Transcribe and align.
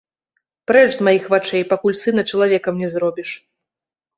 Прэч 0.69 0.87
з 0.99 1.05
маіх 1.07 1.27
вачэй, 1.33 1.63
пакуль 1.73 1.99
сына 2.03 2.21
чалавекам 2.33 2.73
не 2.85 2.91
зробіш. 2.95 3.29